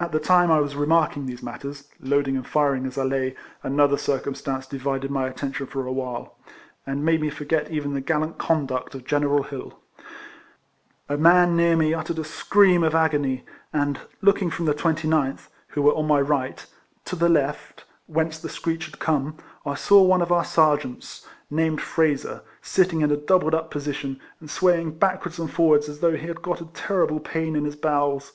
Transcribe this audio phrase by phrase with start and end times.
[0.00, 3.36] At the time I was remarking these mat ters (loading and firing as I lay),
[3.62, 6.36] another circumstance divided my attention for a while,
[6.84, 9.78] and made me forget even the gallant conduct of General Hill.
[11.08, 14.00] A man near me c 3 34 EECOLLECTIONS OF uttered a scream of agony; and,
[14.20, 16.66] looking from the 29th, who were on my right,
[17.04, 21.80] to the left, whence the screech had come, I saw one of our sergeants, named
[21.80, 26.16] Frazer, sitting in a doubled up position, and sway ing backwards and forwards, as though
[26.16, 28.32] he had got a terrible pain in his bowels.